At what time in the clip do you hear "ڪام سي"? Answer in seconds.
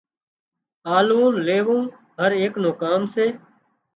2.81-3.27